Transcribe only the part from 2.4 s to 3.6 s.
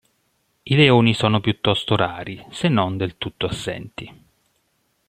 se non del tutto